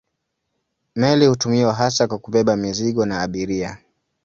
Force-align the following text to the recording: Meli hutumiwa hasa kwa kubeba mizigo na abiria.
Meli 0.95 1.25
hutumiwa 1.25 1.73
hasa 1.73 2.07
kwa 2.07 2.17
kubeba 2.19 2.55
mizigo 2.55 3.05
na 3.05 3.21
abiria. 3.21 3.77